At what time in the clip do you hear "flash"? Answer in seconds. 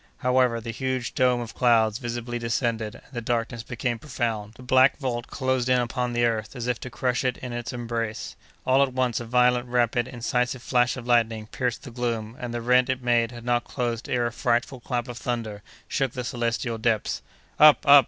10.63-10.97